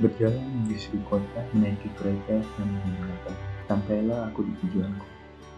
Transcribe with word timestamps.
Berjalan 0.00 0.64
menyusuri 0.64 0.96
kota, 1.12 1.40
menaiki 1.52 1.92
kereta 2.00 2.40
sambil 2.56 2.80
mendengarkan. 2.88 3.36
Sampailah 3.68 4.32
aku 4.32 4.48
di 4.48 4.52
tujuanku. 4.64 5.06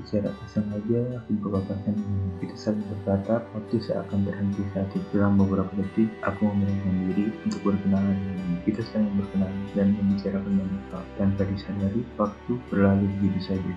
Secara 0.02 0.34
tak 0.34 0.48
sengaja, 0.50 1.20
aku 1.20 1.30
berpapasan 1.38 1.94
kita 2.42 2.56
saling 2.58 2.82
bertatap. 2.90 3.46
Waktu 3.54 3.76
seakan 3.78 4.26
berhenti 4.26 4.66
saat 4.74 4.90
itu. 4.98 5.06
Dalam 5.14 5.38
beberapa 5.38 5.70
detik, 5.78 6.10
aku 6.26 6.48
memberanikan 6.48 6.94
diri 7.06 7.24
untuk 7.46 7.60
berkenalan 7.62 8.18
dengan 8.18 8.58
Kita 8.66 8.82
saling 8.82 9.14
berkenalan 9.14 9.62
dan 9.78 9.94
membicarakan 9.94 10.52
banyak 10.58 10.84
hal. 10.90 11.04
Tanpa 11.20 11.42
disadari, 11.46 12.02
waktu 12.18 12.52
berlalu 12.66 13.06
begitu 13.20 13.40
saja. 13.54 13.72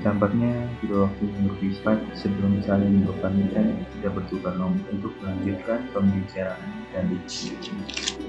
Tampaknya 0.00 0.64
kedua 0.80 1.12
waktu 1.12 1.28
yang 1.28 1.52
berpisah 1.52 2.00
sebelum 2.16 2.56
saling 2.64 3.04
berpamitan 3.04 3.84
tidak 4.00 4.16
bertukar 4.16 4.56
nomor 4.56 4.80
untuk 4.88 5.12
melanjutkan 5.20 5.92
pembicaraan 5.92 6.88
dan 6.96 7.04
itu. 7.12 7.52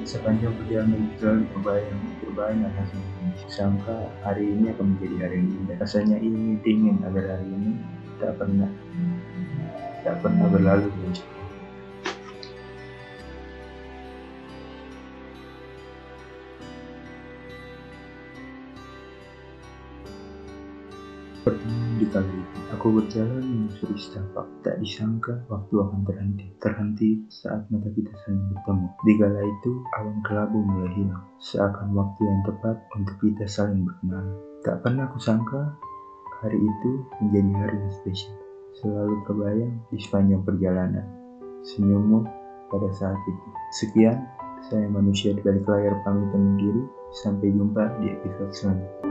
Sepanjang 0.03 0.51
perjalanan 0.59 1.07
berjalan 1.15 1.47
terbayang, 1.55 2.01
terbayang 2.19 2.73
hasilnya. 2.75 3.27
Sangka 3.47 4.11
hari 4.19 4.51
ini 4.51 4.75
akan 4.75 4.99
menjadi 4.99 5.15
hari 5.23 5.35
yang 5.39 5.49
indah. 5.63 5.77
Rasanya 5.79 6.17
ingin 6.19 6.59
ingin 6.67 6.97
agar 7.07 7.39
hari 7.39 7.47
ini 7.47 7.71
tak 8.19 8.35
pernah 8.35 8.71
tak 10.03 10.15
pernah 10.19 10.47
berlalu 10.51 10.91
Pertemuan 21.41 21.97
di 21.97 22.05
kali 22.05 22.29
itu, 22.37 22.59
aku 22.69 23.01
berjalan 23.01 23.41
menyusuri 23.41 23.97
setapak. 23.97 24.45
Tak 24.61 24.77
disangka 24.77 25.41
waktu 25.49 25.73
akan 25.73 26.05
terhenti. 26.05 26.45
Terhenti 26.61 27.09
saat 27.33 27.65
mata 27.73 27.89
kita 27.89 28.13
saling 28.21 28.45
bertemu. 28.53 28.87
Di 29.01 29.13
kala 29.17 29.41
itu, 29.41 29.71
awan 29.97 30.17
kelabu 30.21 30.61
mulai 30.61 30.93
hilang. 30.93 31.25
Seakan 31.41 31.97
waktu 31.97 32.21
yang 32.29 32.41
tepat 32.45 32.77
untuk 32.93 33.17
kita 33.25 33.49
saling 33.49 33.81
berkenalan. 33.89 34.37
Tak 34.61 34.85
pernah 34.85 35.09
aku 35.09 35.17
sangka 35.17 35.73
hari 36.45 36.61
itu 36.61 36.91
menjadi 37.25 37.51
hari 37.57 37.77
yang 37.89 37.93
spesial. 37.97 38.37
Selalu 38.77 39.15
terbayang 39.25 39.73
di 39.89 39.97
sepanjang 39.97 40.45
perjalanan. 40.45 41.05
Senyummu 41.65 42.21
pada 42.69 42.89
saat 42.93 43.17
itu. 43.17 43.47
Sekian, 43.81 44.29
saya 44.69 44.85
manusia 44.85 45.33
balik 45.41 45.65
layar 45.65 45.97
pamit 46.05 46.29
undur 46.37 46.53
diri. 46.61 46.83
Sampai 47.17 47.49
jumpa 47.49 47.97
di 47.97 48.13
episode 48.13 48.53
selanjutnya. 48.53 49.10